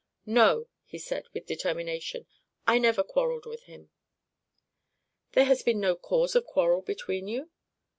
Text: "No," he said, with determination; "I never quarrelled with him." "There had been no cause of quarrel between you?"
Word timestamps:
"No," 0.25 0.67
he 0.83 0.97
said, 0.97 1.27
with 1.31 1.45
determination; 1.45 2.25
"I 2.65 2.79
never 2.79 3.03
quarrelled 3.03 3.45
with 3.45 3.65
him." 3.65 3.91
"There 5.33 5.45
had 5.45 5.63
been 5.63 5.79
no 5.79 5.95
cause 5.95 6.35
of 6.35 6.47
quarrel 6.47 6.81
between 6.81 7.27
you?" 7.27 7.51